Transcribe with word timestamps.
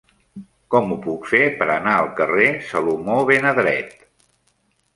Com 0.75 0.93
ho 0.93 0.97
puc 1.03 1.27
fer 1.33 1.41
per 1.59 1.67
anar 1.75 1.93
al 1.99 2.09
carrer 2.21 2.49
Salomó 2.73 3.21
ben 3.31 3.49
Adret 3.53 3.97